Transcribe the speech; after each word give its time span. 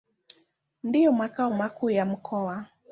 Ndio 0.83 1.11
makao 1.11 1.53
makuu 1.53 1.89
ya 1.89 2.05
mkoa. 2.05 2.65